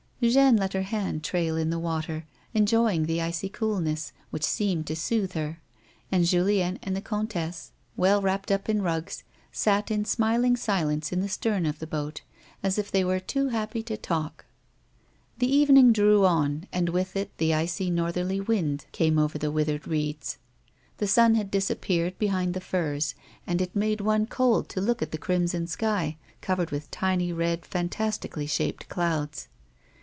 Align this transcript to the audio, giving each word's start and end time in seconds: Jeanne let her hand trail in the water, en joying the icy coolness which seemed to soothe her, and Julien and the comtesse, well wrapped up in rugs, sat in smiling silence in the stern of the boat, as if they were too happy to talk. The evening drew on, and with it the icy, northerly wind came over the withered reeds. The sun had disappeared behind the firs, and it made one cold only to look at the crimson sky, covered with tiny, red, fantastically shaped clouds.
Jeanne 0.23 0.55
let 0.55 0.73
her 0.73 0.83
hand 0.83 1.23
trail 1.23 1.57
in 1.57 1.71
the 1.71 1.79
water, 1.79 2.27
en 2.53 2.67
joying 2.67 3.07
the 3.07 3.19
icy 3.19 3.49
coolness 3.49 4.13
which 4.29 4.43
seemed 4.43 4.85
to 4.85 4.95
soothe 4.95 5.33
her, 5.33 5.59
and 6.11 6.27
Julien 6.27 6.77
and 6.83 6.95
the 6.95 7.01
comtesse, 7.01 7.71
well 7.97 8.21
wrapped 8.21 8.51
up 8.51 8.69
in 8.69 8.83
rugs, 8.83 9.23
sat 9.51 9.89
in 9.89 10.05
smiling 10.05 10.55
silence 10.55 11.11
in 11.11 11.21
the 11.21 11.27
stern 11.27 11.65
of 11.65 11.79
the 11.79 11.87
boat, 11.87 12.21
as 12.61 12.77
if 12.77 12.91
they 12.91 13.03
were 13.03 13.19
too 13.19 13.47
happy 13.47 13.81
to 13.81 13.97
talk. 13.97 14.45
The 15.39 15.51
evening 15.51 15.91
drew 15.91 16.23
on, 16.23 16.67
and 16.71 16.89
with 16.89 17.15
it 17.15 17.35
the 17.39 17.55
icy, 17.55 17.89
northerly 17.89 18.39
wind 18.39 18.85
came 18.91 19.17
over 19.17 19.39
the 19.39 19.49
withered 19.49 19.87
reeds. 19.87 20.37
The 20.97 21.07
sun 21.07 21.33
had 21.33 21.49
disappeared 21.49 22.19
behind 22.19 22.53
the 22.53 22.61
firs, 22.61 23.15
and 23.47 23.59
it 23.59 23.75
made 23.75 24.01
one 24.01 24.27
cold 24.27 24.65
only 24.65 24.67
to 24.67 24.81
look 24.81 25.01
at 25.01 25.09
the 25.11 25.17
crimson 25.17 25.65
sky, 25.65 26.17
covered 26.41 26.69
with 26.69 26.91
tiny, 26.91 27.33
red, 27.33 27.65
fantastically 27.65 28.45
shaped 28.45 28.87
clouds. 28.87 29.47